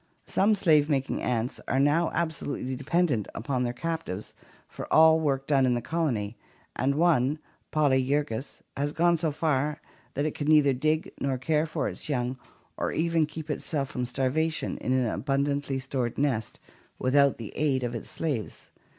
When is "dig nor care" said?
10.73-11.67